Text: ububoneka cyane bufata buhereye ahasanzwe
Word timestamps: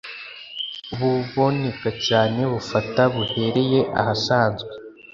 ububoneka 0.93 1.89
cyane 2.07 2.39
bufata 2.51 3.01
buhereye 3.13 3.79
ahasanzwe 3.99 4.71